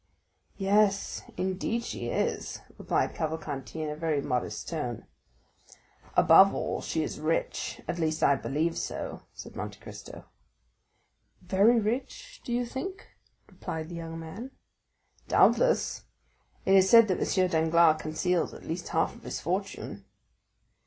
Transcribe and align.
"Yes, 0.57 1.21
indeed 1.37 1.83
she 1.83 2.07
is," 2.07 2.59
replied 2.79 3.13
Cavalcanti, 3.13 3.83
in 3.83 3.89
a 3.91 3.95
very 3.95 4.19
modest 4.19 4.67
tone. 4.67 5.05
"Above 6.17 6.55
all, 6.55 6.81
she 6.81 7.03
is 7.03 7.17
very 7.17 7.27
rich,—at 7.37 7.99
least, 7.99 8.23
I 8.23 8.33
believe 8.35 8.79
so," 8.79 9.21
said 9.35 9.55
Monte 9.55 9.79
Cristo. 9.79 10.25
"Very 11.43 11.79
rich, 11.79 12.41
do 12.43 12.51
you 12.51 12.65
think?" 12.65 13.09
replied 13.45 13.89
the 13.89 13.95
young 13.95 14.19
man. 14.19 14.49
"Doubtless; 15.27 16.05
it 16.65 16.73
is 16.73 16.89
said 16.89 17.11
M. 17.11 17.47
Danglars 17.49 18.01
conceals 18.01 18.55
at 18.55 18.65
least 18.65 18.87
half 18.87 19.13
of 19.15 19.21
his 19.21 19.39
fortune." 19.39 20.05